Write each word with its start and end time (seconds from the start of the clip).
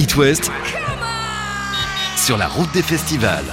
It 0.00 0.16
West 0.16 0.50
sur 2.16 2.38
la 2.38 2.48
route 2.48 2.72
des 2.72 2.80
festivals. 2.80 3.44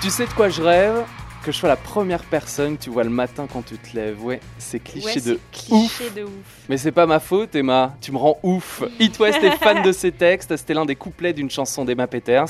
Tu 0.00 0.10
sais 0.10 0.24
de 0.26 0.30
quoi 0.32 0.48
je 0.48 0.62
rêve? 0.62 1.02
Que 1.44 1.50
je 1.50 1.56
sois 1.58 1.68
la 1.68 1.74
première 1.74 2.22
personne 2.22 2.76
que 2.78 2.84
tu 2.84 2.90
vois 2.90 3.02
le 3.02 3.10
matin 3.10 3.48
quand 3.52 3.62
tu 3.66 3.76
te 3.76 3.96
lèves. 3.96 4.22
Ouais, 4.24 4.38
c'est 4.58 4.78
cliché 4.78 5.06
Ouais, 5.06 5.14
de 5.16 5.40
c'est 5.52 5.66
cliché 5.66 6.10
de 6.14 6.22
ouf. 6.22 6.30
Mais 6.68 6.76
c'est 6.76 6.92
pas 6.92 7.06
ma 7.06 7.18
faute, 7.18 7.56
Emma. 7.56 7.96
Tu 8.00 8.12
me 8.12 8.16
rends 8.16 8.38
ouf. 8.44 8.84
It 9.00 9.18
West 9.18 9.42
est 9.42 9.56
fan 9.58 9.82
de 9.82 9.90
ses 9.90 10.12
textes. 10.12 10.56
C'était 10.56 10.74
l'un 10.74 10.86
des 10.86 10.94
couplets 10.94 11.32
d'une 11.32 11.50
chanson 11.50 11.84
d'Emma 11.84 12.06
Peters. 12.06 12.46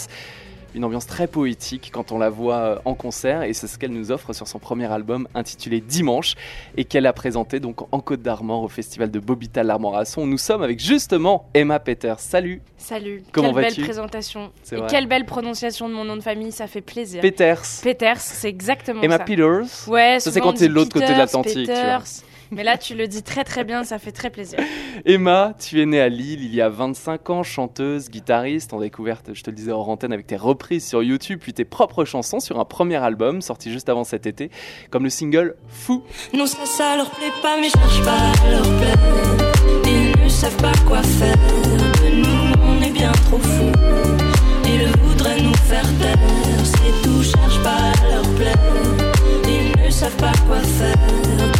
Une 0.76 0.84
ambiance 0.84 1.06
très 1.06 1.26
poétique 1.26 1.90
quand 1.90 2.12
on 2.12 2.18
la 2.18 2.28
voit 2.28 2.56
euh, 2.56 2.78
en 2.84 2.92
concert 2.94 3.42
et 3.44 3.54
c'est 3.54 3.66
ce 3.66 3.78
qu'elle 3.78 3.92
nous 3.92 4.12
offre 4.12 4.34
sur 4.34 4.46
son 4.46 4.58
premier 4.58 4.84
album 4.92 5.26
intitulé 5.34 5.80
Dimanche 5.80 6.34
et 6.76 6.84
qu'elle 6.84 7.06
a 7.06 7.14
présenté 7.14 7.60
donc 7.60 7.80
en 7.94 8.00
Côte 8.00 8.20
d'Armor 8.20 8.62
au 8.62 8.68
festival 8.68 9.10
de 9.10 9.18
Bobital 9.18 9.66
l'Armorasson. 9.66 10.26
Nous 10.26 10.36
sommes 10.36 10.62
avec 10.62 10.78
justement 10.78 11.48
Emma 11.54 11.80
Peters. 11.80 12.20
Salut 12.20 12.60
Salut. 12.76 13.22
Comment 13.32 13.54
quelle 13.54 13.62
vas-tu? 13.62 13.76
belle 13.76 13.84
présentation. 13.84 14.52
Et 14.70 14.76
vrai. 14.76 14.86
quelle 14.90 15.06
belle 15.06 15.24
prononciation 15.24 15.88
de 15.88 15.94
mon 15.94 16.04
nom 16.04 16.16
de 16.16 16.20
famille, 16.20 16.52
ça 16.52 16.66
fait 16.66 16.82
plaisir. 16.82 17.22
Peters. 17.22 17.62
Peters, 17.82 18.20
c'est 18.20 18.48
exactement 18.50 19.00
Emma 19.00 19.16
ça. 19.16 19.24
Peters. 19.24 19.88
Ouais, 19.88 20.18
Ça, 20.20 20.30
c'est 20.30 20.42
quand 20.42 20.52
t'es 20.52 20.68
de 20.68 20.74
l'autre 20.74 20.92
côté 20.92 21.06
de 21.06 21.10
Peters, 21.12 21.18
l'Atlantique, 21.18 21.66
tu 21.68 21.72
vois. 21.72 22.02
Mais 22.50 22.62
là, 22.62 22.78
tu 22.78 22.94
le 22.94 23.08
dis 23.08 23.22
très 23.22 23.44
très 23.44 23.64
bien, 23.64 23.84
ça 23.84 23.98
fait 23.98 24.12
très 24.12 24.30
plaisir. 24.30 24.58
Emma, 25.04 25.54
tu 25.58 25.80
es 25.80 25.86
née 25.86 26.00
à 26.00 26.08
Lille 26.08 26.44
il 26.44 26.54
y 26.54 26.60
a 26.60 26.68
25 26.68 27.30
ans, 27.30 27.42
chanteuse, 27.42 28.10
guitariste, 28.10 28.72
en 28.72 28.80
découverte, 28.80 29.30
je 29.34 29.42
te 29.42 29.50
le 29.50 29.56
disais 29.56 29.72
hors 29.72 29.88
antenne, 29.88 30.12
avec 30.12 30.26
tes 30.26 30.36
reprises 30.36 30.86
sur 30.86 31.02
YouTube, 31.02 31.40
puis 31.42 31.52
tes 31.52 31.64
propres 31.64 32.04
chansons 32.04 32.40
sur 32.40 32.60
un 32.60 32.64
premier 32.64 32.96
album 32.96 33.42
sorti 33.42 33.72
juste 33.72 33.88
avant 33.88 34.04
cet 34.04 34.26
été, 34.26 34.50
comme 34.90 35.04
le 35.04 35.10
single 35.10 35.56
Fou. 35.68 36.02
Non, 36.32 36.46
ça, 36.46 36.64
ça 36.66 36.96
leur 36.96 37.10
plaît 37.10 37.32
pas, 37.42 37.56
mais 37.60 37.68
cherche 37.68 38.02
pas 38.04 38.46
à 38.46 38.50
leur 38.50 38.62
plaire. 38.62 38.96
Ils 39.84 40.24
ne 40.24 40.28
savent 40.28 40.56
pas 40.56 40.72
quoi 40.86 41.02
faire. 41.02 41.36
De 41.36 42.16
nous, 42.16 42.54
on 42.64 42.82
est 42.82 42.90
bien 42.90 43.12
trop 43.12 43.38
fous. 43.38 43.72
Ils 44.64 44.86
voudraient 45.00 45.40
nous 45.40 45.54
faire 45.54 45.86
taire. 45.98 46.18
C'est 46.64 47.02
tout, 47.02 47.22
cherche 47.22 47.62
pas 47.62 47.76
à 47.76 48.10
leur 48.10 48.34
plaire. 48.34 48.58
Ils 49.48 49.84
ne 49.84 49.90
savent 49.90 50.16
pas 50.16 50.32
quoi 50.46 50.60
faire. 50.60 51.55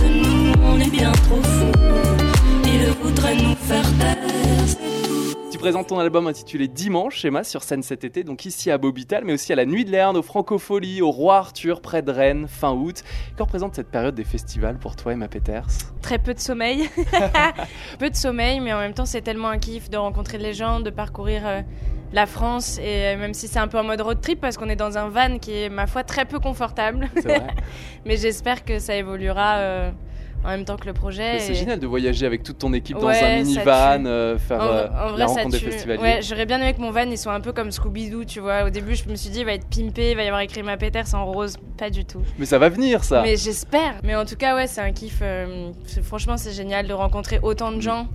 Présentes 5.67 5.89
ton 5.89 5.99
album 5.99 6.29
intitulé 6.29 6.69
Dimanche, 6.69 7.25
Emma, 7.25 7.43
sur 7.43 7.65
scène 7.65 7.83
cet 7.83 8.05
été, 8.05 8.23
donc 8.23 8.47
ici 8.47 8.71
à 8.71 8.79
Bobital, 8.79 9.25
mais 9.25 9.33
aussi 9.33 9.53
à 9.53 9.57
la 9.57 9.67
Nuit 9.67 9.85
de 9.85 9.91
Lerne, 9.91 10.17
au 10.17 10.23
Francofolie, 10.23 11.03
au 11.03 11.11
Roi 11.11 11.39
Arthur, 11.39 11.81
près 11.81 12.03
de 12.03 12.13
Rennes, 12.13 12.47
fin 12.47 12.71
août. 12.71 13.03
Que 13.37 13.43
représente 13.43 13.75
cette 13.75 13.91
période 13.91 14.15
des 14.15 14.23
festivals 14.23 14.79
pour 14.79 14.95
toi, 14.95 15.15
Emma 15.15 15.27
Peters? 15.27 15.67
Très 16.03 16.19
peu 16.19 16.35
de 16.35 16.39
sommeil. 16.39 16.89
peu 17.99 18.09
de 18.09 18.15
sommeil, 18.15 18.61
mais 18.61 18.73
en 18.75 18.79
même 18.79 18.95
temps, 18.95 19.07
c'est 19.07 19.23
tellement 19.23 19.49
un 19.49 19.59
kiff 19.59 19.91
de 19.91 19.97
rencontrer 19.97 20.39
les 20.39 20.55
gens, 20.55 20.79
de 20.79 20.91
parcourir 20.91 21.43
euh, 21.45 21.63
la 22.13 22.27
France. 22.27 22.79
Et 22.79 23.07
euh, 23.07 23.17
même 23.17 23.35
si 23.35 23.49
c'est 23.49 23.59
un 23.59 23.67
peu 23.67 23.81
en 23.81 23.85
mode 23.85 24.03
road 24.03 24.21
trip, 24.21 24.41
parce 24.41 24.57
qu'on 24.57 24.69
est 24.69 24.77
dans 24.77 24.99
un 24.99 25.09
van 25.09 25.41
qui 25.41 25.51
est, 25.51 25.69
ma 25.69 25.89
foi, 25.89 26.05
très 26.05 26.27
peu 26.27 26.39
confortable. 26.39 27.09
Vrai 27.25 27.43
mais 28.05 28.17
j'espère 28.17 28.65
que 28.65 28.79
ça 28.79 28.95
évoluera 28.95 29.57
euh, 29.57 29.91
en 30.47 30.51
même 30.51 30.65
temps 30.65 30.77
que 30.77 30.87
le 30.87 30.93
projet. 30.93 31.41
C'est 31.41 31.53
et- 31.53 31.55
génial 31.57 31.81
de 31.81 31.87
voyager 31.87 32.25
avec 32.25 32.43
toute 32.45 32.59
ton 32.59 32.73
équipe 32.73 32.97
dans 32.99 33.09
un 33.09 33.37
minivan, 33.37 34.07
euh, 34.07 34.39
faire 34.39 34.61
En, 34.61 34.65
euh, 34.65 34.87
en 34.89 35.09
vrai, 35.09 35.19
la 35.19 35.27
ça 35.29 35.35
rencontre 35.35 35.59
des 35.59 35.71
festivaliers. 35.71 36.01
Ouais, 36.03 36.21
j'aurais 36.23 36.47
bien 36.47 36.61
aimé 36.61 36.73
que 36.73 36.81
mon 36.81 36.91
van 36.93 37.03
il 37.11 37.19
soit 37.19 37.35
un 37.35 37.41
peu 37.41 37.53
comme 37.53 37.71
Scooby-Doo, 37.71 38.25
tu 38.25 38.41
vois. 38.41 38.65
Au 38.65 38.71
début, 38.71 38.95
je 38.95 39.09
me 39.09 39.17
suis 39.17 39.31
dit, 39.31 39.41
il 39.41 39.45
va 39.45 39.53
être 39.55 39.67
pimpé, 39.67 40.13
il 40.13 40.17
va 40.17 40.23
y 40.23 40.27
avoir 40.29 40.41
écrit 40.43 40.63
ma 40.63 40.77
Peters 40.77 41.15
en 41.15 41.25
rose. 41.27 41.57
Pas 41.77 41.91
du 41.91 42.05
tout. 42.05 42.23
Mais 42.39 42.47
ça 42.47 42.59
va 42.59 42.69
venir, 42.69 43.03
ça 43.05 43.23
Mais 43.23 43.37
j'espère. 43.37 43.97
Mais 44.05 44.15
en 44.15 44.25
tout 44.25 44.37
cas, 44.37 44.55
ouais, 44.55 44.67
c'est 44.69 44.81
un 44.81 44.93
kiff. 44.93 45.19
euh, 45.23 45.73
franchement, 46.03 46.37
c'est 46.37 46.53
génial 46.53 46.87
de 46.87 46.93
rencontrer 46.95 47.41
autant 47.43 47.71
Mm. 47.73 47.77
de 47.77 47.81
gens. 47.81 48.07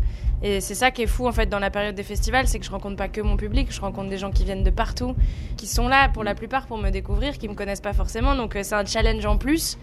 Et 0.43 0.59
c'est 0.59 0.73
ça 0.73 0.89
qui 0.89 1.03
est 1.03 1.07
fou 1.07 1.27
en 1.27 1.31
fait 1.31 1.45
dans 1.49 1.59
la 1.59 1.69
période 1.69 1.93
des 1.93 2.01
festivals, 2.01 2.47
c'est 2.47 2.57
que 2.57 2.65
je 2.65 2.71
rencontre 2.71 2.95
pas 2.95 3.07
que 3.07 3.21
mon 3.21 3.37
public, 3.37 3.67
je 3.69 3.79
rencontre 3.79 4.09
des 4.09 4.17
gens 4.17 4.31
qui 4.31 4.43
viennent 4.43 4.63
de 4.63 4.71
partout, 4.71 5.15
qui 5.55 5.67
sont 5.67 5.87
là 5.87 6.09
pour 6.09 6.23
la 6.23 6.33
plupart 6.33 6.65
pour 6.65 6.79
me 6.79 6.89
découvrir, 6.89 7.37
qui 7.37 7.47
me 7.47 7.53
connaissent 7.53 7.79
pas 7.81 7.93
forcément. 7.93 8.35
Donc 8.35 8.55
euh, 8.55 8.61
c'est 8.63 8.73
un 8.73 8.83
challenge 8.83 9.23
en 9.27 9.37
plus. 9.37 9.77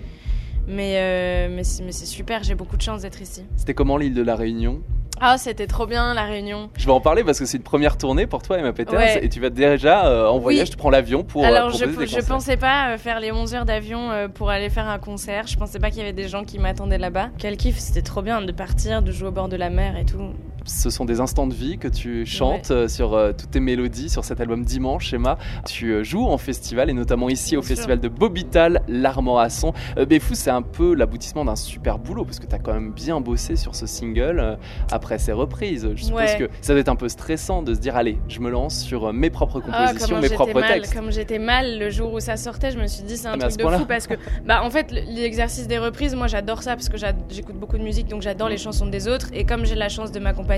Mais, 0.69 0.95
euh, 0.97 1.49
mais 1.51 1.65
c'est 1.65 2.07
super, 2.07 2.43
j'ai 2.45 2.55
beaucoup 2.55 2.77
de 2.77 2.83
chance 2.83 3.03
d'être 3.03 3.21
ici. 3.23 3.45
C'était 3.57 3.75
comment 3.75 3.97
l'île 3.97 4.15
de 4.15 4.23
la 4.23 4.37
Réunion? 4.37 4.81
Ah, 5.21 5.37
c'était 5.37 5.67
trop 5.67 5.87
bien 5.87 6.15
la 6.15 6.27
réunion. 6.27 6.71
Je 6.79 6.87
vais 6.87 6.93
en 6.93 7.01
parler 7.01 7.25
parce 7.25 7.41
que 7.41 7.45
c'est 7.45 7.57
une 7.57 7.65
première 7.65 7.97
tournée 7.99 8.29
pour 8.29 8.41
toi, 8.41 8.57
Emma 8.57 8.73
Peters, 8.73 8.97
Ouais. 8.97 9.25
et 9.25 9.29
tu 9.29 9.41
vas 9.41 9.51
déjà 9.51 10.07
euh, 10.07 10.29
en 10.29 10.39
voyage, 10.39 10.71
tu 10.71 10.77
prends 10.77 10.91
l'avion 10.91 11.25
pour 11.25 11.43
euh, 11.43 11.49
Alors, 11.49 11.71
je, 11.71 11.87
des 11.87 12.07
je 12.07 12.21
pensais 12.21 12.57
pas 12.57 12.97
faire 12.99 13.19
les 13.19 13.33
11 13.33 13.53
heures 13.57 13.65
d'avion 13.65 14.11
pour 14.33 14.51
aller 14.51 14.71
faire 14.71 14.87
un 14.87 15.01
concert. 15.01 15.49
Je 15.49 15.57
pensais 15.57 15.81
pas 15.81 15.91
qu'il 15.91 15.99
y 15.99 16.03
avait 16.03 16.13
des 16.13 16.29
gens 16.29 16.45
qui 16.45 16.61
m'attendaient 16.61 16.99
là-bas. 16.99 17.31
Quel 17.37 17.57
kiff, 17.57 17.79
c'était 17.79 18.03
trop 18.03 18.23
bien 18.23 18.41
de 18.43 18.53
partir, 18.53 19.03
de 19.03 19.11
jouer 19.11 19.27
au 19.29 19.33
bord 19.33 19.49
de 19.49 19.57
la 19.57 19.71
mer 19.71 19.97
et 19.97 20.05
tout. 20.05 20.23
Ce 20.69 20.91
sont 20.91 21.05
des 21.07 21.21
instants 21.21 21.47
de 21.47 21.55
vie 21.55 21.79
que 21.79 21.89
tu 21.89 22.27
chantes 22.27 22.71
euh, 22.71 22.89
sur 22.89 23.15
euh, 23.15 23.33
toutes 23.33 23.51
tes 23.51 23.61
mélodies 23.61 24.11
sur 24.11 24.23
cet 24.25 24.39
album 24.41 24.65
Dimanche, 24.65 25.13
Emma. 25.15 25.39
Tu 25.67 25.93
euh, 25.93 26.05
joues 26.05 26.27
en 26.27 26.37
festival 26.37 26.91
et 26.91 26.93
notamment 26.93 27.29
ici 27.31 27.57
au 27.57 27.63
sûr. 27.63 27.69
festival 27.69 28.01
de 28.01 28.09
Bobital, 28.09 28.83
l'Armorasson. 28.87 29.73
Euh, 29.97 30.05
Béfou, 30.05 30.35
c'est 30.35 30.51
un 30.51 30.61
peu 30.63 30.95
l'aboutissement 30.95 31.45
d'un 31.47 31.57
super 31.57 31.99
boulot 31.99 32.25
parce 32.25 32.39
que 32.39 32.47
tu 32.47 32.55
as 32.55 32.59
quand 32.59 32.75
même 32.75 32.93
bien 32.93 33.21
bossé 33.21 33.57
sur 33.57 33.75
ce 33.75 33.87
single 33.87 34.59
après 34.93 35.19
ses 35.19 35.33
reprises. 35.33 35.89
Je 35.95 36.05
suppose 36.05 36.19
Ouais. 36.21 36.37
que 36.39 36.49
ça 36.61 36.75
doit 36.75 36.81
être 36.81 36.89
un 36.89 36.97
peu 36.97 37.09
stressant 37.09 37.63
de 37.63 37.73
se 37.75 37.81
dire 37.81 37.97
allez, 37.97 38.19
je 38.29 38.41
me 38.41 38.51
lance 38.51 38.79
sur 38.81 39.13
mes 39.13 39.31
propres 39.31 39.63
Ah, 39.73 39.87
compositions, 39.89 40.21
mes 40.21 40.29
propres 40.29 40.61
mal, 40.61 40.75
textes. 40.75 40.93
Comme 40.95 41.11
j'étais 41.11 41.39
mal 41.39 41.79
le 41.79 41.89
jour 41.89 42.13
où 42.13 42.21
ça 42.21 42.37
sortait, 42.37 42.71
je 42.73 42.79
me 42.79 42.87
suis 42.87 43.05
dit 43.05 43.17
c'est 43.17 43.29
un 43.29 43.37
mais 43.37 43.45
à 43.45 43.49
truc 43.49 43.61
ce 43.63 43.67
de 43.67 43.77
fou 43.79 43.87
parce 43.87 44.07
que 44.07 44.15
bah 44.47 44.63
en 44.63 44.71
fait 44.71 44.91
l'exercice 44.91 45.67
des 45.67 45.79
reprises, 45.79 46.15
moi 46.15 46.27
j'adore 46.27 46.63
ça 46.63 46.75
parce 46.77 46.89
que 46.91 46.97
j'écoute 47.31 47.57
beaucoup 47.57 47.79
de 47.79 47.83
musique 47.83 48.09
donc 48.09 48.21
j'adore 48.23 48.49
les 48.49 48.59
chansons 48.59 48.87
des 48.87 49.09
autres 49.09 49.29
et 49.33 49.45
comme 49.45 49.65
j'ai 49.65 49.75
la 49.77 49.89
chance 49.89 50.11
de 50.13 50.19
m'accompagner, 50.19 50.58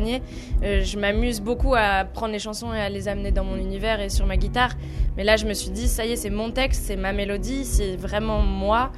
euh, 0.62 0.82
je 0.82 0.98
m'amuse 0.98 1.40
beaucoup 1.40 1.74
à 1.74 2.04
prendre 2.04 2.32
les 2.32 2.38
chansons 2.38 2.72
et 2.72 2.80
à 2.80 2.88
les 2.88 3.08
amener 3.08 3.30
dans 3.30 3.44
mon 3.44 3.56
univers 3.56 4.00
et 4.00 4.08
sur 4.08 4.26
ma 4.26 4.36
guitare. 4.36 4.72
Mais 5.16 5.24
là 5.24 5.36
je 5.36 5.46
me 5.46 5.54
suis 5.54 5.70
dit 5.70 5.88
ça 5.88 6.04
y 6.04 6.12
est 6.12 6.16
c'est 6.16 6.30
mon 6.30 6.50
texte, 6.50 6.84
c'est 6.86 6.96
ma 6.96 7.12
mélodie, 7.12 7.64
c'est 7.64 7.96
vraiment 7.96 8.40
moi. 8.42 8.90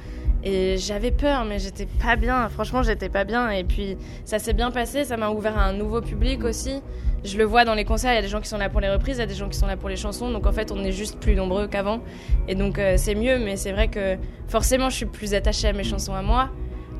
Et 0.45 0.77
j'avais 0.77 1.11
peur, 1.11 1.45
mais 1.45 1.57
j'étais 1.57 1.85
pas 1.85 2.17
bien. 2.17 2.49
Franchement, 2.49 2.83
j'étais 2.83 3.07
pas 3.07 3.23
bien. 3.23 3.49
Et 3.49 3.63
puis, 3.63 3.97
ça 4.25 4.39
s'est 4.39 4.53
bien 4.53 4.71
passé. 4.71 5.05
Ça 5.05 5.15
m'a 5.15 5.29
ouvert 5.29 5.57
à 5.57 5.63
un 5.63 5.73
nouveau 5.73 6.01
public 6.01 6.43
aussi. 6.43 6.81
Je 7.23 7.37
le 7.37 7.45
vois 7.45 7.63
dans 7.63 7.75
les 7.75 7.85
concerts. 7.85 8.11
Il 8.11 8.15
y 8.15 8.19
a 8.19 8.21
des 8.21 8.27
gens 8.27 8.41
qui 8.41 8.49
sont 8.49 8.57
là 8.57 8.67
pour 8.67 8.81
les 8.81 8.89
reprises, 8.89 9.15
il 9.17 9.21
y 9.21 9.23
a 9.23 9.27
des 9.27 9.35
gens 9.35 9.47
qui 9.47 9.57
sont 9.57 9.67
là 9.67 9.77
pour 9.77 9.87
les 9.87 9.95
chansons. 9.95 10.29
Donc, 10.31 10.45
en 10.45 10.51
fait, 10.51 10.71
on 10.73 10.83
est 10.83 10.91
juste 10.91 11.17
plus 11.19 11.35
nombreux 11.35 11.67
qu'avant. 11.67 12.01
Et 12.49 12.55
donc, 12.55 12.77
euh, 12.77 12.95
c'est 12.97 13.15
mieux. 13.15 13.39
Mais 13.39 13.55
c'est 13.55 13.71
vrai 13.71 13.87
que 13.87 14.17
forcément, 14.49 14.89
je 14.89 14.97
suis 14.97 15.05
plus 15.05 15.33
attachée 15.33 15.69
à 15.69 15.73
mes 15.73 15.85
chansons 15.85 16.13
à 16.13 16.21
moi. 16.21 16.49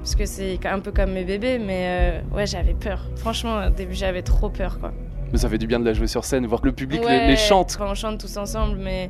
Parce 0.04 0.16
que 0.16 0.26
c'est 0.26 0.60
un 0.66 0.80
peu 0.80 0.92
comme 0.92 1.12
mes 1.14 1.24
bébés. 1.24 1.60
Mais 1.60 2.22
euh, 2.32 2.36
ouais, 2.36 2.46
j'avais 2.46 2.74
peur. 2.74 3.06
Franchement, 3.16 3.66
au 3.68 3.70
début, 3.70 3.96
j'avais 3.96 4.22
trop 4.22 4.50
peur, 4.50 4.78
quoi. 4.80 4.92
Mais 5.32 5.40
ça 5.40 5.50
fait 5.50 5.58
du 5.58 5.66
bien 5.66 5.80
de 5.80 5.86
la 5.86 5.94
jouer 5.94 6.08
sur 6.08 6.26
scène, 6.26 6.46
voir 6.46 6.62
que 6.62 6.68
le 6.68 6.74
public 6.74 7.00
les- 7.02 7.06
Ouais, 7.08 7.28
les, 7.28 7.38
chante. 7.38 7.76
Quand 7.78 7.90
on 7.90 7.96
chante 7.96 8.20
tous 8.20 8.38
ensemble, 8.38 8.78
mais, 8.78 9.10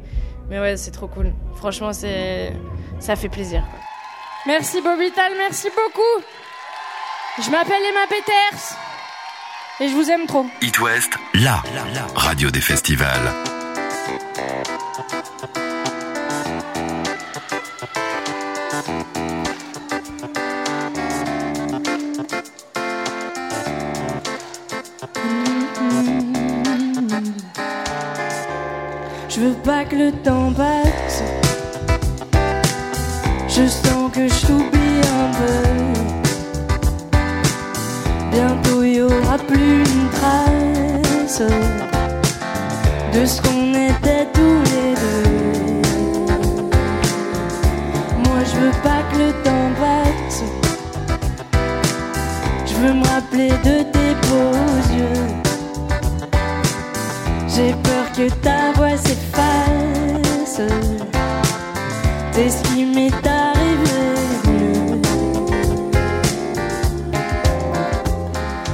mais 0.50 0.60
ouais, 0.60 0.78
c'est 0.78 0.92
trop 0.92 1.08
cool. 1.08 1.34
Franchement, 1.56 1.92
c'est, 1.92 2.54
ça 3.00 3.16
fait 3.18 3.28
plaisir. 3.28 3.62
quoi. 3.70 3.80
Merci 4.46 4.82
Bobital, 4.82 5.32
merci 5.38 5.68
beaucoup. 5.70 6.24
Je 7.44 7.50
m'appelle 7.50 7.82
Emma 7.90 8.06
Peters 8.08 8.78
et 9.82 9.88
je 9.90 9.94
vous 9.96 10.10
aime 10.12 10.26
trop. 10.28 10.46
It 10.62 10.80
West, 10.80 11.14
la 11.34 11.62
radio 12.16 12.52
des 12.52 12.62
festivals. 12.62 13.08
Veux 29.44 29.54
pas 29.56 29.84
que 29.84 29.96
le 29.96 30.12
temps 30.12 30.54
passe. 30.54 31.22
Je 33.50 33.68
sens 33.68 34.12
que 34.14 34.28
je 34.28 34.46
t'oublie 34.48 35.02
un 35.22 35.30
peu. 35.40 35.64
Bientôt 38.32 38.84
il 38.84 38.94
y 38.96 39.02
aura 39.02 39.38
plus 39.38 39.80
une 39.80 40.10
trace 40.18 41.42
de 43.14 43.26
ce 43.26 43.42
qu'on 43.42 43.74
était 43.74 44.28
tous 44.34 44.60
les 44.72 44.94
deux. 45.04 45.30
Moi 48.24 48.40
je 48.50 48.56
veux 48.62 48.78
pas 48.82 49.02
que 49.12 49.18
le 49.18 49.32
temps 49.44 49.72
passe. 49.82 50.44
Je 52.66 52.74
veux 52.76 52.94
me 52.94 53.06
rappeler 53.08 53.50
de 53.50 53.84
tes 53.94 54.14
beaux 54.28 54.78
yeux. 54.98 55.44
J'ai 57.56 57.74
peur 57.84 58.06
que 58.16 58.34
ta 58.42 58.72
voix 58.76 58.98
C'est 62.36 62.50
ce 62.50 62.64
qui 62.64 62.84
m'est 62.84 63.28
arrivé. 63.28 64.18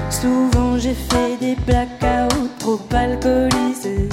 Souvent 0.09 0.77
j'ai 0.77 0.93
fait 0.93 1.35
des 1.41 1.57
blackouts 1.67 2.47
trop 2.57 2.79
alcoolisés. 2.95 4.07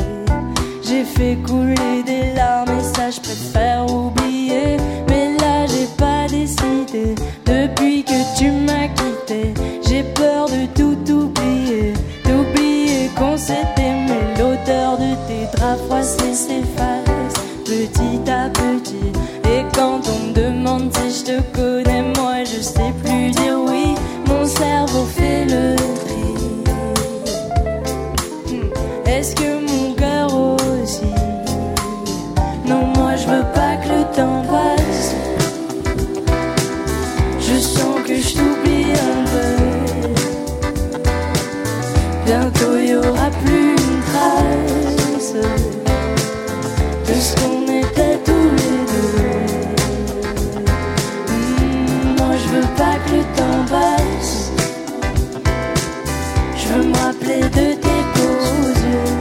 J'ai 0.82 1.04
fait 1.04 1.36
couler 1.46 2.02
des 2.04 2.34
larmes 2.34 2.70
et 2.76 2.82
ça 2.82 3.10
je 3.10 3.20
préfère 3.20 3.86
oublier. 3.88 4.78
Mais 5.08 5.36
là 5.38 5.64
j'ai 5.66 5.86
pas 5.96 6.26
décidé. 6.28 7.14
Depuis 7.44 8.02
que 8.02 8.36
tu 8.36 8.50
m'as 8.50 8.88
quitté, 8.88 9.54
j'ai 9.88 10.02
peur 10.02 10.46
de 10.46 10.66
tout 10.74 11.12
oublier. 11.12 11.92
D'oublier 12.24 13.10
qu'on 13.16 13.36
s'est 13.36 13.68
aimé. 13.78 14.18
L'odeur 14.40 14.98
de 14.98 15.14
tes 15.28 15.56
draps 15.56 15.82
froissés 15.86 16.34
s'efface 16.34 17.06
petit 17.66 18.30
à 18.30 18.48
petit 18.48 19.12
plaint, 19.86 20.08
on 20.08 20.26
me 20.28 20.32
demande 20.32 20.96
si 20.96 21.18
je 21.18 21.24
te 21.24 21.40
connais, 21.54 22.02
moi 22.16 22.44
je 22.44 22.60
sais 22.60 22.92
plus 23.02 23.30
dire 23.30 23.58
oui, 23.68 23.94
mon 24.26 24.44
cerveau 24.46 25.04
fait 25.04 25.44
le 25.44 25.76
tri. 25.76 26.26
Hmm. 28.48 28.70
Est-ce 29.08 29.34
que 29.34 29.50
mon 29.68 29.94
cœur 29.94 30.28
aussi? 30.34 31.12
Non, 32.66 32.86
moi 32.96 33.16
je 33.16 33.26
veux 33.26 33.46
pas 33.54 33.76
que 33.76 33.88
le 33.88 34.04
temps 34.14 34.42
passe. 34.50 35.14
Je 37.40 37.58
sens 37.58 37.96
que 38.06 38.14
je 38.16 38.34
t'oublie 38.34 38.92
un 38.92 39.24
peu. 39.32 39.52
Bientôt 42.26 42.76
il 42.78 42.88
y 42.90 42.94
aura 42.94 43.30
plus 43.44 43.70
une 43.70 44.00
trace 44.10 45.34
de 47.08 47.14
ce 47.14 47.34
qu'on 47.36 47.62
était 47.82 48.18
tous. 48.24 48.35
Je 56.56 56.68
veux 56.72 56.84
me 56.88 56.96
rappeler 56.96 57.40
de 57.40 57.74
tes 57.84 58.02
beaux 58.14 58.68
yeux. 58.86 59.14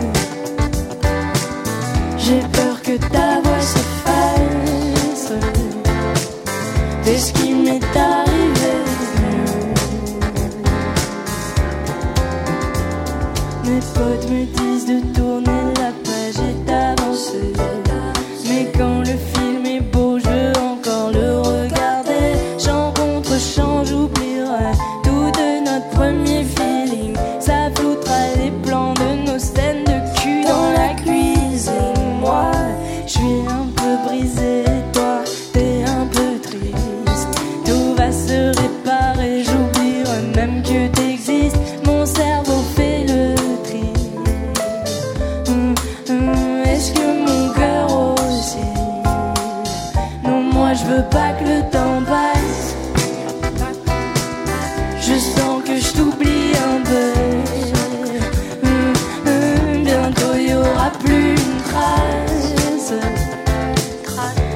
J'ai 2.17 2.41
peur 2.53 2.81
que 2.81 2.97
ta 2.97 3.41
voix 3.43 3.61
s'efface 3.61 5.31
de 7.05 7.15
ce 7.17 7.33
qui 7.33 7.53
m'est 7.53 7.95
arrivé. 7.95 8.75
Mes 13.63 13.81
potes 13.93 14.29
me 14.29 14.45
disent 14.45 14.85
de 14.87 14.99
tourner 15.13 15.73
la 15.77 15.91
page 16.03 16.39
et 16.49 16.55
d'avancer. 16.65 17.53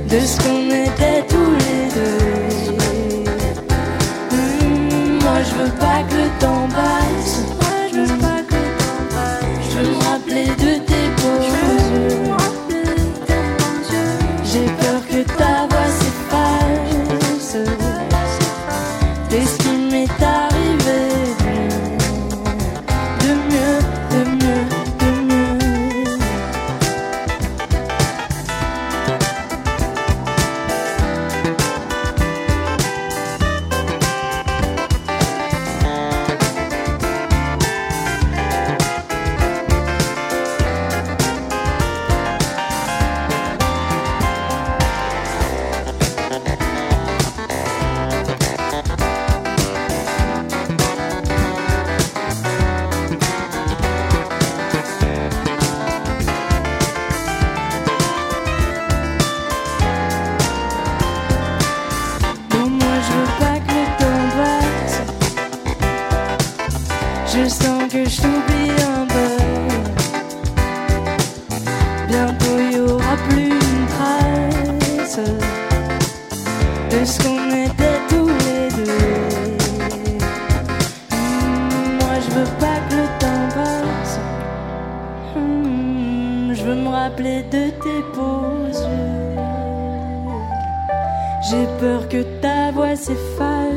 De 0.10 0.20
ce 0.20 0.38
qu'on 0.42 0.66
était 0.70 1.24
tous 1.30 1.52
les 1.64 1.84
deux. 1.94 2.26
Hum, 4.32 5.20
Moi 5.22 5.38
je 5.48 5.54
veux 5.56 5.72
pas 5.78 6.02
que 6.10 6.16
le 6.16 6.30
temps 6.40 6.68
passe. 6.70 7.44
Je 7.94 8.00
veux 8.00 8.18
pas 8.20 8.42
que 8.50 8.56
le 8.56 8.70
temps. 9.14 9.48
Je 9.70 9.78
veux 9.78 9.90
me 9.92 9.98
rappeler 10.04 10.48
de 10.48 10.72
tes 10.90 11.08
beaux 11.20 11.42
yeux. 11.44 12.34
J'ai 14.44 14.66
peur 14.82 15.00
que 15.12 15.22
ta 15.38 15.68
voix 15.70 15.90
s'efface 16.00 16.90
de 77.06 77.18
qu'on 77.24 77.50
était 77.50 78.00
tous 78.10 78.28
les 78.46 78.68
deux? 78.78 79.58
Moi 82.00 82.16
je 82.24 82.30
veux 82.36 82.52
pas 82.60 82.80
que 82.88 82.96
le 82.96 83.08
temps 83.22 83.48
passe. 83.56 84.20
Hmm, 85.36 86.54
je 86.54 86.62
veux 86.64 86.76
me 86.76 86.90
rappeler 86.90 87.44
de 87.44 87.70
tes 87.84 88.02
beaux 88.14 88.68
yeux. 88.68 89.40
J'ai 91.50 91.66
peur 91.80 92.08
que 92.10 92.22
ta 92.42 92.72
voix 92.72 92.96
s'efface 92.96 93.70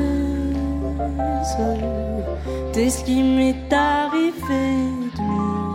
de 2.74 2.88
ce 2.88 3.04
qui 3.04 3.22
m'est 3.22 3.72
arrivé 3.72 4.66
de. 5.16 5.71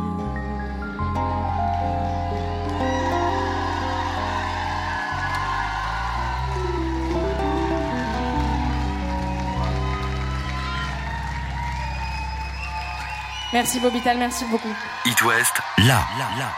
Merci 13.54 13.80
Bobital, 13.80 14.18
merci 14.18 14.44
beaucoup. 14.52 14.74
It 15.06 15.22
West, 15.24 15.54
la 15.88 16.00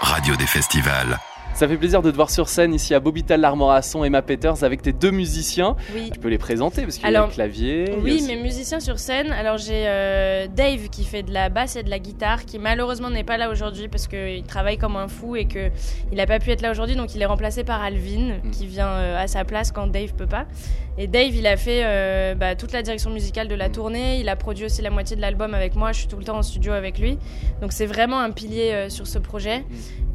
radio 0.02 0.36
des 0.36 0.48
festivals. 0.48 1.18
Ça 1.54 1.68
fait 1.68 1.78
plaisir 1.78 2.02
de 2.02 2.10
te 2.10 2.16
voir 2.16 2.30
sur 2.30 2.48
scène 2.48 2.74
ici 2.74 2.94
à 2.94 3.00
Bobital 3.02 3.42
l'Armorasson 3.42 4.04
Emma 4.06 4.22
Peters 4.22 4.64
avec 4.64 4.82
tes 4.82 4.94
deux 4.94 5.12
musiciens. 5.12 5.76
Oui. 5.94 6.10
Tu 6.14 6.20
peux 6.20 6.30
les 6.30 6.38
présenter 6.38 6.84
parce 6.84 6.96
qu'il 6.98 7.10
y 7.10 7.16
a 7.16 7.22
le 7.26 7.28
clavier. 7.32 7.92
Oui, 8.02 8.16
aussi- 8.16 8.28
mes 8.28 8.42
musiciens 8.42 8.80
sur 8.80 8.98
scène. 8.98 9.32
Alors 9.34 9.58
j'ai 9.58 9.84
euh, 9.88 10.48
Dave 10.48 10.90
qui 10.90 11.04
fait 11.04 11.22
de 11.24 11.34
la 11.34 11.50
basse 11.50 11.76
et 11.76 11.84
de 11.84 11.90
la 11.90 12.00
guitare, 12.00 12.46
qui 12.46 12.60
malheureusement 12.60 13.10
n'est 13.10 13.24
pas 13.26 13.38
là 13.38 13.50
aujourd'hui 13.50 13.88
parce 13.90 14.08
qu'il 14.08 14.44
travaille 14.48 14.78
comme 14.78 14.96
un 14.96 15.08
fou 15.10 15.36
et 15.36 15.46
que 15.46 15.70
il 16.12 16.18
n'a 16.18 16.28
pas 16.28 16.40
pu 16.40 16.52
être 16.52 16.62
là 16.62 16.72
aujourd'hui, 16.72 16.96
donc 16.96 17.14
il 17.14 17.22
est 17.22 17.26
remplacé 17.26 17.64
par 17.64 17.82
Alvin 17.84 18.36
Mm. 18.44 18.52
qui 18.52 18.66
vient 18.68 18.88
euh, 18.88 19.22
à 19.22 19.28
sa 19.28 19.44
place 19.44 19.72
quand 19.72 19.88
Dave 19.88 20.14
peut 20.14 20.28
pas. 20.28 20.46
Et 21.02 21.08
Dave, 21.08 21.34
il 21.34 21.48
a 21.48 21.56
fait 21.56 21.82
euh, 21.86 22.36
bah, 22.36 22.56
toute 22.56 22.74
la 22.74 22.82
direction 22.82 23.10
musicale 23.10 23.48
de 23.48 23.56
la 23.56 23.70
Mm. 23.70 23.72
tournée. 23.72 24.20
Il 24.20 24.28
a 24.28 24.36
produit 24.36 24.66
aussi 24.66 24.82
la 24.82 24.90
moitié 24.90 25.16
de 25.16 25.22
l'album 25.22 25.54
avec 25.54 25.76
moi. 25.76 25.94
Je 25.94 26.00
suis 26.00 26.08
tout 26.10 26.18
le 26.18 26.26
temps 26.26 26.38
en 26.38 26.42
studio 26.44 26.74
avec 26.74 27.00
lui, 27.00 27.18
donc 27.62 27.72
c'est 27.72 27.86
vraiment 27.86 28.20
un 28.20 28.32
pilier 28.32 28.72
euh, 28.74 28.90
sur 28.90 29.08
ce 29.08 29.18
projet. 29.18 29.60
Mm. 29.60 29.64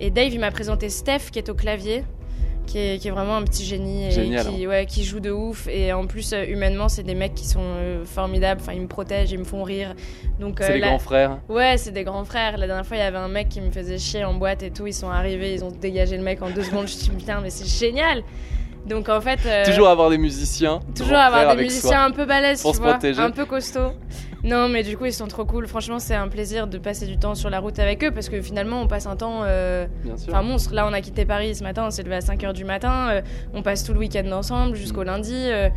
Et 0.01 0.11
Dave, 0.11 0.33
il 0.35 0.41
m'a 0.41 0.51
présenté 0.51 0.91
Steph 0.91 1.31
qui 1.33 1.39
est 1.39 1.49
au 1.49 1.55
clavier. 1.55 2.05
Qui 2.67 2.79
est, 2.79 2.99
qui 2.99 3.09
est 3.09 3.11
vraiment 3.11 3.37
un 3.37 3.43
petit 3.43 3.63
génie 3.63 4.07
et 4.07 4.11
Génial, 4.11 4.47
qui, 4.47 4.67
ouais, 4.67 4.87
qui 4.87 5.05
joue 5.05 5.21
de 5.21 5.31
ouf 5.31 5.69
et 5.69 5.93
en 5.93 6.07
plus 6.07 6.33
euh, 6.33 6.47
humainement 6.47 6.89
c'est 6.89 7.03
des 7.03 7.15
mecs 7.15 7.35
qui 7.35 7.47
sont 7.47 7.61
formidables 8.07 8.59
enfin 8.63 8.73
ils 8.73 8.81
me 8.81 8.87
protègent 8.89 9.33
ils 9.33 9.39
me 9.39 9.45
font 9.45 9.63
rire 9.63 9.95
donc 10.41 10.61
C'est 10.63 10.79
là- 10.79 10.87
grands 10.87 10.99
frères. 10.99 11.41
ouais 11.51 11.77
c'est 11.77 11.91
des 11.91 12.05
grands 12.05 12.25
frères 12.25 12.57
la 12.57 12.67
dernière 12.67 12.87
fois 12.87 12.97
il 12.97 13.01
y 13.01 13.03
avait 13.03 13.19
un 13.19 13.29
mec 13.29 13.51
qui 13.51 13.61
me 13.61 13.71
faisait 13.71 13.99
chier 13.99 14.25
en 14.25 14.33
boîte 14.33 14.63
et 14.63 14.71
tout 14.71 14.87
ils 14.87 14.95
sont 14.95 15.11
arrivés 15.11 15.53
ils 15.53 15.63
ont 15.63 15.73
dégagé 15.73 16.17
le 16.17 16.23
mec 16.23 16.41
en 16.41 16.49
deux 16.49 16.63
secondes 16.63 16.87
je 16.89 16.95
me 16.95 16.99
suis 16.99 17.11
dit 17.11 17.17
putain 17.19 17.43
mais 17.43 17.51
c'est 17.51 17.67
génial 17.69 18.23
donc 18.87 19.09
en 19.09 19.21
fait 19.21 19.41
euh, 19.47 19.65
Toujours 19.65 19.89
avoir 19.89 20.11
des 20.11 20.19
musiciens. 20.19 20.81
toujours 20.97 21.17
avoir 21.17 21.57
des 21.57 21.63
musiciens 21.63 22.05
un 22.05 22.11
peu 22.11 22.25
balèzes 22.27 22.63
tu 22.63 22.77
vois 22.79 22.93
protéger. 22.93 23.21
un 23.21 23.31
peu 23.31 23.45
costauds 23.47 23.93
non 24.45 24.69
mais 24.69 24.83
du 24.83 24.97
coup 24.97 25.07
ils 25.07 25.13
sont 25.15 25.27
trop 25.27 25.45
cool 25.47 25.67
franchement 25.67 25.99
c'est 25.99 26.15
un 26.15 26.29
plaisir 26.29 26.67
de 26.67 26.77
passer 26.77 27.07
du 27.07 27.17
temps 27.19 27.35
sur 27.35 27.49
la 27.49 27.61
route 27.61 27.79
avec 27.79 28.05
eux 28.05 28.11
parce 28.11 28.29
que 28.29 28.43
finalement 28.43 28.83
on 28.83 28.87
passe 28.87 29.07
un 29.07 29.17
temps 29.17 29.41
euh, 29.45 29.87
Bien 30.05 30.17
sûr. 30.19 30.33
Enfin 30.33 30.43
monstre, 30.43 30.75
là 30.75 30.87
on 30.87 30.93
a 30.93 31.01
quitté 31.01 31.25
Paris 31.25 31.55
ce 31.55 31.63
matin, 31.63 31.85
on 31.87 31.91
s'est 31.91 32.03
levé 32.03 32.17
à 32.17 32.21
5h 32.21 32.53
du 32.53 32.65
matin, 32.65 33.09
euh, 33.11 33.21
on 33.55 33.63
passe 33.63 33.85
tout 33.85 33.95
le 33.95 34.01
week-end 34.01 34.31
ensemble 34.33 34.77
jusqu'au 34.77 35.03
lundi. 35.03 35.35
euh, 35.35 35.71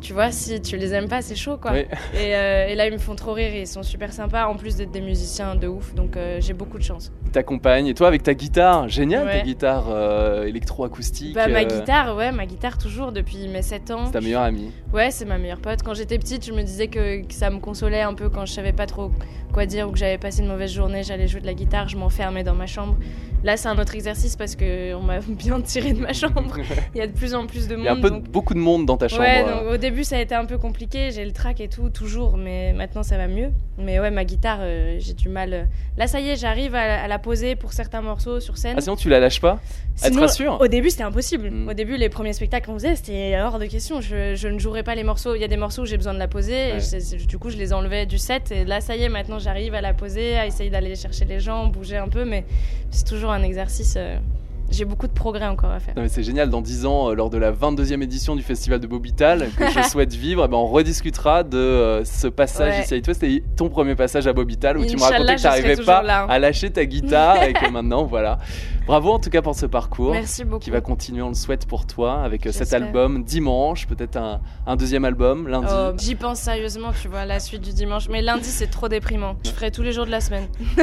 tu 0.00 0.12
vois, 0.12 0.30
si 0.30 0.60
tu 0.60 0.76
les 0.76 0.92
aimes 0.92 1.08
pas, 1.08 1.22
c'est 1.22 1.34
chaud 1.34 1.56
quoi. 1.56 1.72
Oui. 1.72 1.84
Et, 2.14 2.28
et 2.30 2.74
là 2.74 2.86
ils 2.86 2.92
me 2.92 2.98
font 2.98 3.14
trop 3.16 3.32
rire, 3.32 3.52
et 3.54 3.62
ils 3.62 3.66
sont 3.66 3.82
super 3.82 4.12
sympas, 4.12 4.46
en 4.46 4.54
plus 4.54 4.76
d'être 4.76 4.90
des 4.90 5.00
musiciens 5.00 5.54
de 5.54 5.66
ouf, 5.68 5.94
donc 5.94 6.18
j'ai 6.38 6.52
beaucoup 6.52 6.76
de 6.78 6.82
chance. 6.82 7.10
T'accompagne. 7.32 7.86
Et 7.86 7.94
toi, 7.94 8.08
avec 8.08 8.22
ta 8.22 8.34
guitare, 8.34 8.88
génial, 8.88 9.24
ta 9.26 9.32
Ouais. 9.36 9.42
guitare 9.42 9.84
euh, 9.90 10.44
électro-acoustique. 10.46 11.34
Bah, 11.34 11.48
ma 11.48 11.60
euh, 11.60 11.64
guitare, 11.64 12.16
ouais, 12.16 12.32
ma 12.32 12.46
guitare 12.46 12.78
toujours 12.78 13.12
depuis 13.12 13.48
mes 13.48 13.62
7 13.62 13.90
ans. 13.90 14.06
C'est 14.06 14.12
ta 14.12 14.20
meilleure 14.20 14.42
amie. 14.42 14.70
Ouais, 14.92 15.10
c'est 15.10 15.24
ma 15.24 15.38
meilleure 15.38 15.60
pote. 15.60 15.82
Quand 15.82 15.94
j'étais 15.94 16.18
petite, 16.18 16.44
je 16.44 16.52
me 16.52 16.62
disais 16.62 16.88
que, 16.88 17.22
que 17.26 17.34
ça 17.34 17.50
me 17.50 17.58
consolait 17.58 18.02
un 18.02 18.14
peu 18.14 18.28
quand 18.28 18.46
je 18.46 18.52
savais 18.52 18.72
pas 18.72 18.86
trop 18.86 19.10
quoi 19.52 19.66
dire 19.66 19.88
ou 19.88 19.92
que 19.92 19.98
j'avais 19.98 20.18
passé 20.18 20.40
une 20.42 20.48
mauvaise 20.48 20.72
journée. 20.72 21.02
J'allais 21.02 21.28
jouer 21.28 21.40
de 21.40 21.46
la 21.46 21.54
guitare, 21.54 21.88
je 21.88 21.96
m'enfermais 21.96 22.44
dans 22.44 22.54
ma 22.54 22.66
chambre. 22.66 22.96
Là, 23.44 23.56
c'est 23.56 23.68
un 23.68 23.78
autre 23.78 23.94
exercice 23.94 24.34
parce 24.36 24.56
que 24.56 24.94
on 24.94 25.02
m'a 25.02 25.18
bien 25.28 25.60
tiré 25.60 25.92
de 25.92 26.00
ma 26.00 26.12
chambre. 26.12 26.56
Il 26.94 26.98
y 26.98 27.00
a 27.00 27.06
de 27.06 27.12
plus 27.12 27.34
en 27.34 27.46
plus 27.46 27.68
de 27.68 27.74
Il 27.74 27.78
monde. 27.78 27.84
y 27.86 27.88
a 27.88 27.92
un 27.92 28.00
peu, 28.00 28.10
donc- 28.10 28.24
beaucoup 28.30 28.54
de 28.54 28.58
monde 28.58 28.86
dans 28.86 28.96
ta 28.96 29.08
chambre. 29.08 29.22
Ouais, 29.22 29.44
euh. 29.46 29.64
donc 29.64 29.74
au 29.74 29.76
début 29.76 30.04
ça 30.04 30.16
a 30.16 30.20
été 30.20 30.34
un 30.34 30.44
peu 30.46 30.58
compliqué, 30.58 31.10
j'ai 31.12 31.24
le 31.24 31.32
trac 31.32 31.60
et 31.60 31.68
tout, 31.68 31.90
toujours, 31.90 32.36
mais 32.36 32.72
maintenant 32.72 33.02
ça 33.02 33.16
va 33.16 33.28
mieux. 33.28 33.50
Mais 33.78 34.00
ouais, 34.00 34.10
ma 34.10 34.24
guitare, 34.24 34.58
euh, 34.62 34.96
j'ai 34.98 35.12
du 35.12 35.28
mal. 35.28 35.52
euh. 35.52 35.64
Là, 35.98 36.06
ça 36.06 36.18
y 36.20 36.30
est, 36.30 36.36
j'arrive 36.36 36.74
à, 36.74 36.86
la- 36.86 37.02
à 37.04 37.08
la 37.08 37.18
poser 37.18 37.56
pour 37.56 37.72
certains 37.74 38.00
morceaux 38.00 38.40
sur 38.40 38.56
scène. 38.56 38.74
Ah, 38.78 38.80
sinon, 38.80 38.96
tu 38.96 39.08
la 39.10 39.20
lâches 39.20 39.40
pas? 39.40 39.60
Elle 40.02 40.08
te 40.10 40.14
Sinon, 40.14 40.20
rassure 40.26 40.58
Au 40.60 40.66
début, 40.66 40.90
c'était 40.90 41.02
impossible. 41.04 41.50
Mm. 41.50 41.68
Au 41.68 41.74
début, 41.74 41.96
les 41.98 42.08
premiers 42.08 42.32
spectacles 42.32 42.66
qu'on 42.66 42.74
faisait, 42.74 42.96
c'était 42.96 43.38
hors 43.40 43.58
de 43.58 43.66
question. 43.66 44.00
Je, 44.00 44.34
je 44.34 44.48
ne 44.48 44.58
jouerais 44.58 44.82
pas 44.82 44.94
les 44.94 45.04
morceaux. 45.04 45.34
Il 45.34 45.40
y 45.40 45.44
a 45.44 45.48
des 45.48 45.56
morceaux 45.58 45.82
où 45.82 45.86
j'ai 45.86 45.96
besoin 45.98 46.14
de 46.14 46.18
la 46.18 46.28
poser. 46.28 46.52
Ouais. 46.72 46.76
Et 46.78 47.18
je- 47.18 47.26
du 47.26 47.38
coup, 47.38 47.50
je 47.50 47.56
les 47.58 47.72
enlevais 47.74 48.06
du 48.06 48.16
set. 48.18 48.50
Et 48.50 48.64
là, 48.64 48.80
ça 48.80 48.96
y 48.96 49.02
est, 49.02 49.08
maintenant, 49.10 49.38
j'arrive 49.38 49.74
à 49.74 49.80
la 49.82 49.92
poser, 49.94 50.36
à 50.38 50.46
essayer 50.46 50.70
d'aller 50.70 50.96
chercher 50.96 51.24
les 51.26 51.40
gens, 51.40 51.66
bouger 51.66 51.96
un 51.98 52.08
peu. 52.08 52.24
Mais 52.24 52.44
c'est 52.90 53.04
toujours 53.06 53.25
un 53.34 53.44
exercice. 53.44 54.20
J'ai 54.70 54.84
beaucoup 54.84 55.06
de 55.06 55.12
progrès 55.12 55.46
encore 55.46 55.70
à 55.70 55.80
faire. 55.80 55.94
C'est 56.08 56.22
génial, 56.22 56.50
dans 56.50 56.60
10 56.60 56.86
ans, 56.86 57.10
euh, 57.10 57.14
lors 57.14 57.30
de 57.30 57.38
la 57.38 57.52
22e 57.52 58.02
édition 58.02 58.36
du 58.36 58.42
festival 58.42 58.80
de 58.80 58.86
Bobital, 58.86 59.48
que 59.56 59.64
je 59.70 59.82
souhaite 59.88 60.12
vivre, 60.14 60.44
eh 60.44 60.48
ben, 60.48 60.56
on 60.56 60.66
rediscutera 60.66 61.42
de 61.44 61.56
euh, 61.56 62.04
ce 62.04 62.26
passage 62.26 62.74
Ouais. 62.74 62.82
ici 62.82 62.94
à 62.94 63.00
toi. 63.00 63.14
C'était 63.14 63.42
ton 63.56 63.68
premier 63.68 63.94
passage 63.94 64.26
à 64.26 64.32
Bobital 64.32 64.78
où 64.78 64.84
tu 64.84 64.96
me 64.96 65.02
Inch'Allah, 65.02 65.16
racontais 65.18 65.34
que 65.36 65.40
tu 65.40 65.46
n'arrivais 65.46 65.76
pas 65.84 66.02
là. 66.02 66.26
à 66.28 66.38
lâcher 66.38 66.70
ta 66.70 66.84
guitare 66.84 67.42
et 67.44 67.52
que 67.52 67.68
maintenant, 67.68 68.04
voilà. 68.04 68.38
Bravo 68.86 69.12
en 69.12 69.18
tout 69.18 69.30
cas 69.30 69.42
pour 69.42 69.54
ce 69.54 69.66
parcours. 69.66 70.12
Merci 70.12 70.44
beaucoup. 70.44 70.60
Qui 70.64 70.70
va 70.70 70.80
continuer, 70.80 71.22
on 71.22 71.28
le 71.28 71.34
souhaite 71.34 71.66
pour 71.66 71.86
toi, 71.86 72.22
avec 72.22 72.46
euh, 72.46 72.52
cet 72.52 72.72
album 72.72 73.24
dimanche, 73.24 73.86
peut-être 73.86 74.16
un, 74.16 74.40
un 74.66 74.76
deuxième 74.76 75.04
album 75.04 75.48
lundi. 75.48 75.68
Oh, 75.70 75.92
J'y 75.98 76.14
pense 76.14 76.38
sérieusement, 76.40 76.90
tu 77.00 77.08
vois, 77.08 77.24
la 77.24 77.40
suite 77.40 77.62
du 77.62 77.72
dimanche. 77.72 78.08
Mais 78.08 78.22
lundi, 78.22 78.48
c'est 78.48 78.68
trop 78.70 78.88
déprimant. 78.88 79.36
Je 79.44 79.50
ferai 79.50 79.70
tous 79.70 79.82
les 79.82 79.92
jours 79.92 80.06
de 80.06 80.10
la 80.10 80.20
semaine. 80.20 80.46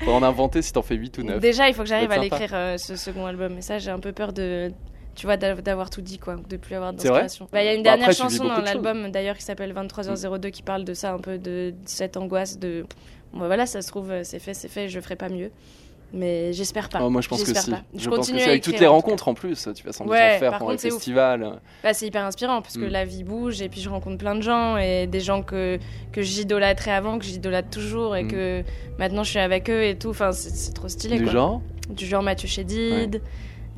Faudra 0.00 0.14
en 0.18 0.22
inventer 0.22 0.62
si 0.62 0.72
t'en 0.72 0.82
fais 0.82 0.94
8 0.96 1.18
ou 1.18 1.22
9. 1.24 1.40
Déjà, 1.40 1.68
il 1.68 1.74
faut 1.74 1.82
que 1.82 1.88
j'arrive 1.88 2.10
à 2.10 2.18
l'écrire 2.18 2.50
euh, 2.52 2.76
ce 2.76 3.07
second 3.08 3.26
album. 3.26 3.58
Et 3.58 3.62
ça, 3.62 3.78
j'ai 3.78 3.90
un 3.90 3.98
peu 4.00 4.12
peur 4.12 4.32
de. 4.32 4.70
Tu 5.14 5.26
vois, 5.26 5.36
d'av- 5.36 5.62
d'avoir 5.62 5.90
tout 5.90 6.00
dit, 6.00 6.18
quoi, 6.18 6.36
de 6.48 6.56
plus 6.56 6.76
avoir 6.76 6.92
d'inspiration. 6.92 7.48
Bah, 7.52 7.60
Il 7.62 7.66
y 7.66 7.68
a 7.68 7.74
une 7.74 7.82
Bah, 7.82 7.90
dernière 7.90 8.08
après, 8.10 8.16
chanson 8.16 8.44
dans 8.44 8.60
l'album, 8.60 9.10
d'ailleurs, 9.10 9.36
qui 9.36 9.42
s'appelle 9.42 9.72
23h02, 9.72 10.50
qui 10.50 10.62
parle 10.62 10.84
de 10.84 10.94
ça, 10.94 11.12
un 11.12 11.18
peu 11.18 11.38
de 11.38 11.74
cette 11.86 12.16
angoisse 12.16 12.58
de. 12.58 12.86
Bon, 13.32 13.40
bah, 13.40 13.46
voilà, 13.46 13.66
ça 13.66 13.82
se 13.82 13.88
trouve, 13.88 14.10
euh, 14.12 14.20
c'est 14.22 14.38
fait, 14.38 14.54
c'est 14.54 14.68
fait, 14.68 14.88
je 14.88 15.00
ferai 15.00 15.16
pas 15.16 15.28
mieux. 15.28 15.50
Mais 16.14 16.54
j'espère 16.54 16.88
pas. 16.88 17.00
Oh, 17.02 17.10
moi 17.10 17.20
je 17.20 17.28
pense 17.28 17.42
que 17.44 17.52
si. 17.52 17.70
pas. 17.70 17.82
Je, 17.94 18.00
Je 18.04 18.08
pense 18.08 18.30
que 18.30 18.36
avec 18.48 18.62
toutes 18.62 18.80
les 18.80 18.86
rencontres 18.86 19.28
en 19.28 19.34
plus, 19.34 19.68
tu 19.74 19.82
vas 19.84 19.92
sans 19.92 20.04
doute 20.04 20.12
Ouais, 20.14 20.36
en 20.36 20.38
faire 20.38 20.56
pendant 20.58 20.70
les 20.70 20.78
festivals. 20.78 21.60
Bah, 21.82 21.92
c'est 21.92 22.06
hyper 22.06 22.24
inspirant 22.24 22.62
parce 22.62 22.78
que 22.78 22.86
Mm. 22.86 22.88
la 22.88 23.04
vie 23.04 23.24
bouge 23.24 23.60
et 23.60 23.68
puis 23.68 23.82
je 23.82 23.90
rencontre 23.90 24.16
plein 24.16 24.34
de 24.34 24.40
gens 24.40 24.78
et 24.78 25.06
des 25.06 25.20
gens 25.20 25.42
que, 25.42 25.78
que 26.10 26.22
j'idolâtrais 26.22 26.92
avant, 26.92 27.18
que 27.18 27.26
j'idolâtre 27.26 27.68
toujours 27.68 28.16
et 28.16 28.22
Mm. 28.22 28.28
que 28.28 28.62
maintenant 28.98 29.22
je 29.22 29.28
suis 29.30 29.38
avec 29.38 29.68
eux 29.68 29.82
et 29.84 29.98
tout. 29.98 30.08
Enfin, 30.08 30.32
c'est 30.32 30.72
trop 30.72 30.88
stylé. 30.88 31.18
Du 31.18 31.24
quoi. 31.24 31.32
genre 31.32 31.62
du 31.88 32.06
genre 32.06 32.22
Mathieu 32.22 32.48
Chédid, 32.48 33.22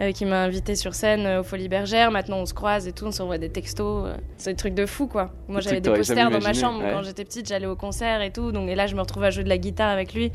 euh, 0.01 0.13
qui 0.13 0.25
m'a 0.25 0.43
invité 0.43 0.77
sur 0.77 0.95
scène 0.95 1.27
euh, 1.27 1.41
aux 1.41 1.43
Folies 1.43 1.69
Bergères. 1.69 2.11
Maintenant, 2.11 2.39
on 2.39 2.47
se 2.47 2.55
croise 2.55 2.89
et 2.89 2.93
tout, 2.93 3.07
on 3.07 3.11
s'envoie 3.13 3.39
des 3.39 3.51
textos. 3.51 4.07
euh, 4.07 4.17
C'est 4.37 4.51
des 4.51 4.57
trucs 4.57 4.75
de 4.75 4.87
fou, 4.87 5.07
quoi. 5.07 5.33
Moi, 5.49 5.61
j'avais 5.61 5.81
des 5.81 5.91
posters 5.91 6.31
dans 6.31 6.41
ma 6.41 6.53
chambre 6.53 6.83
ouais. 6.83 6.93
quand 6.93 7.03
j'étais 7.03 7.25
petite, 7.25 7.49
j'allais 7.49 7.67
au 7.67 7.77
concert 7.77 8.23
et 8.23 8.33
tout. 8.33 8.53
Donc, 8.53 8.69
et 8.69 8.75
là, 8.75 8.87
je 8.87 8.95
me 8.95 9.01
retrouve 9.01 9.25
à 9.25 9.31
jouer 9.31 9.45
de 9.45 9.49
la 9.49 9.59
guitare 9.59 9.91
avec 9.91 10.15
lui. 10.15 10.33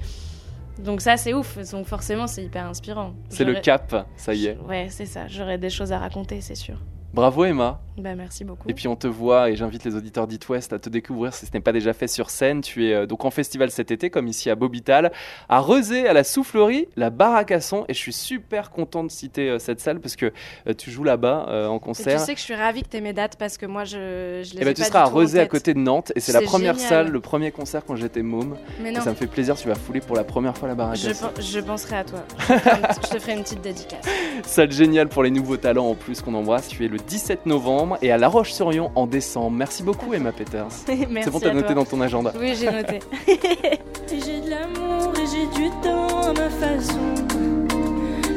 Donc 0.77 1.01
ça, 1.01 1.17
c'est 1.17 1.33
ouf. 1.33 1.57
Donc 1.71 1.85
forcément, 1.85 2.27
c'est 2.27 2.43
hyper 2.43 2.65
inspirant. 2.65 3.13
C'est 3.29 3.45
le 3.45 3.55
cap, 3.55 4.07
ça 4.17 4.33
y 4.33 4.47
est. 4.47 4.57
Ouais, 4.67 4.87
c'est 4.89 5.05
ça. 5.05 5.27
J'aurais 5.27 5.57
des 5.57 5.69
choses 5.69 5.91
à 5.91 5.99
raconter, 5.99 6.41
c'est 6.41 6.55
sûr. 6.55 6.75
Bravo 7.15 7.45
Emma. 7.45 7.79
Bah, 7.97 8.13
merci 8.13 8.43
beaucoup. 8.43 8.67
Et 8.67 8.73
puis 8.73 8.89
on 8.89 8.97
te 8.97 9.07
voit 9.07 9.49
et 9.49 9.55
j'invite 9.55 9.85
les 9.85 9.95
auditeurs 9.95 10.27
d'It 10.27 10.49
West 10.49 10.73
à 10.73 10.79
te 10.79 10.89
découvrir 10.89 11.33
si 11.33 11.45
ce 11.45 11.51
n'est 11.53 11.61
pas 11.61 11.71
déjà 11.71 11.93
fait 11.93 12.07
sur 12.09 12.29
scène. 12.29 12.59
Tu 12.59 12.89
es 12.89 12.93
euh, 12.93 13.05
donc 13.05 13.23
en 13.23 13.31
festival 13.31 13.71
cet 13.71 13.89
été, 13.89 14.09
comme 14.09 14.27
ici 14.27 14.49
à 14.49 14.55
Bobital, 14.55 15.13
à 15.47 15.61
Rezé, 15.61 16.05
à 16.05 16.11
la 16.11 16.25
Soufflerie, 16.25 16.89
la 16.97 17.09
Baraque 17.09 17.51
à 17.53 17.61
son. 17.61 17.85
Et 17.87 17.93
je 17.93 17.99
suis 17.99 18.11
super 18.11 18.69
content 18.71 19.05
de 19.05 19.09
citer 19.11 19.49
euh, 19.49 19.59
cette 19.59 19.79
salle 19.79 20.01
parce 20.01 20.17
que 20.17 20.33
euh, 20.67 20.73
tu 20.77 20.91
joues 20.91 21.05
là-bas 21.05 21.69
en 21.69 21.77
Et 21.77 21.79
concert. 21.79 22.19
tu 22.19 22.25
sais 22.25 22.33
que 22.33 22.39
je 22.39 22.43
suis 22.43 22.53
ravie 22.55 22.83
que 22.83 22.89
tu 22.89 22.99
mes 22.99 23.13
dates 23.13 23.37
parce 23.37 23.57
que 23.57 23.65
moi, 23.65 23.85
je, 23.85 24.41
je 24.45 24.53
les 24.55 24.61
Et 24.61 24.65
ben 24.65 24.73
tu 24.73 24.81
pas 24.81 24.87
seras 24.89 25.01
à 25.03 25.05
Rezé 25.05 25.39
à 25.39 25.45
côté 25.47 25.73
de 25.73 25.79
Nantes 25.79 26.11
et 26.15 26.19
c'est 26.19 26.33
la 26.33 26.41
première 26.41 26.73
génial. 26.75 26.89
salle, 26.89 27.07
le 27.11 27.19
premier 27.21 27.51
concert 27.51 27.85
quand 27.85 27.95
j'étais 27.95 28.23
môme. 28.23 28.57
Mais 28.81 28.89
Et 28.89 28.91
non, 28.91 28.99
ça 28.99 29.11
me 29.11 29.15
fait 29.15 29.27
plaisir, 29.27 29.55
tu 29.55 29.69
vas 29.69 29.75
fouler 29.75 30.01
pour 30.01 30.17
la 30.17 30.25
première 30.25 30.57
fois 30.57 30.67
la 30.67 30.75
Baraque 30.75 30.97
je, 30.97 31.11
je 31.41 31.59
penserai 31.61 31.95
à 31.95 32.03
toi. 32.03 32.19
Je 32.39 32.45
te 32.45 32.59
ferai 32.59 32.75
une- 32.75 32.87
je 33.05 33.09
te 33.09 33.19
ferai 33.19 33.33
une 33.37 33.43
petite 33.43 33.61
dédicace. 33.61 34.05
Salle 34.43 34.71
géniale 34.73 35.07
pour 35.07 35.23
les 35.23 35.31
nouveaux 35.31 35.55
talents 35.57 35.87
en 35.87 35.95
plus 35.95 36.21
qu'on 36.21 36.33
embrasse. 36.33 36.67
Tu 36.67 36.83
es 36.83 36.89
le 36.89 36.97
17 37.07 37.45
novembre 37.45 37.97
et 38.01 38.11
à 38.11 38.17
La 38.17 38.27
Roche-sur-Yon 38.27 38.91
en 38.95 39.07
décembre. 39.07 39.51
Merci 39.51 39.83
beaucoup 39.83 40.13
Emma 40.13 40.31
Peters. 40.31 40.67
C'est 40.85 41.29
bon, 41.31 41.39
t'as 41.39 41.53
noté 41.53 41.67
toi. 41.67 41.75
dans 41.75 41.85
ton 41.85 42.01
agenda. 42.01 42.33
Oui, 42.39 42.55
j'ai 42.55 42.71
noté. 42.71 42.99
Et 44.11 44.19
j'ai 44.21 44.39
de 44.39 44.49
l'amour 44.49 45.11
et 45.17 45.25
j'ai 45.25 45.59
du 45.61 45.69
temps 45.81 46.21
à 46.21 46.33
ma 46.33 46.49
façon. 46.49 46.99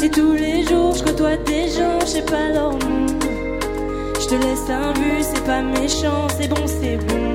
Et 0.03 0.11
tous 0.11 0.33
les 0.33 0.65
jours 0.65 0.95
je 0.95 1.05
côtoie 1.05 1.37
des 1.37 1.69
gens, 1.69 2.01
je 2.01 2.07
sais 2.07 2.23
pas 2.23 2.49
leur 2.49 2.73
nom. 2.73 3.07
Je 4.21 4.27
te 4.27 4.35
laisse 4.35 4.69
un 4.71 4.93
but, 4.95 5.23
c'est 5.23 5.45
pas 5.45 5.63
méchant, 5.63 6.27
c'est 6.37 6.49
bon, 6.49 6.67
c'est 6.67 6.97
bon. 6.97 7.35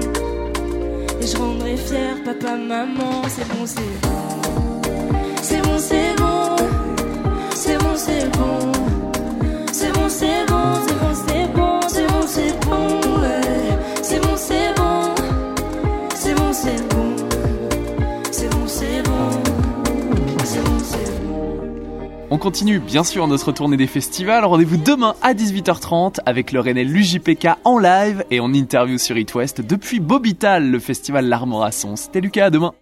Et 1.21 1.27
je 1.27 1.37
rendrai 1.37 1.77
fier 1.77 2.15
papa, 2.25 2.57
maman, 2.57 3.21
c'est 3.27 3.47
bon, 3.47 3.65
c'est 3.65 4.01
bon. 4.01 4.91
C'est 5.41 5.61
bon, 5.61 5.77
c'est 5.77 6.15
bon. 6.17 6.55
C'est 7.55 7.77
bon, 7.77 7.95
c'est 7.95 8.29
bon. 8.37 8.82
On 22.33 22.39
continue 22.39 22.79
bien 22.79 23.03
sûr 23.03 23.27
notre 23.27 23.51
tournée 23.51 23.77
des 23.77 23.85
festivals. 23.85 24.43
Rendez-vous 24.43 24.77
demain 24.77 25.13
à 25.21 25.35
18h30 25.35 26.17
avec 26.25 26.51
le 26.51 26.61
Rennais 26.61 26.83
l'UJPK 26.83 27.49
en 27.63 27.77
live 27.77 28.25
et 28.31 28.39
en 28.39 28.51
interview 28.55 28.97
sur 28.97 29.15
It 29.19 29.35
West 29.35 29.61
depuis 29.61 29.99
Bobital, 29.99 30.71
le 30.71 30.79
festival 30.79 31.27
L'Armorasson. 31.27 31.95
C'était 31.95 32.21
Lucas, 32.21 32.45
à 32.45 32.49
demain. 32.49 32.73